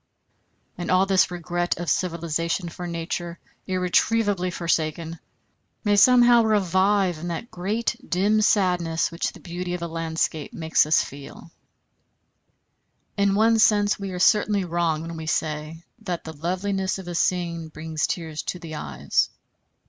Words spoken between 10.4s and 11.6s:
makes us feel.